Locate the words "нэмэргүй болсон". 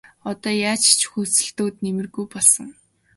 1.83-2.67